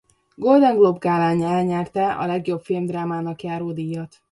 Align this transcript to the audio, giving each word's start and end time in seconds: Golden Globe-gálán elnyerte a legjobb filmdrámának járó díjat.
Golden 0.35 0.75
Globe-gálán 0.75 1.41
elnyerte 1.43 2.13
a 2.13 2.25
legjobb 2.25 2.61
filmdrámának 2.61 3.41
járó 3.43 3.71
díjat. 3.71 4.19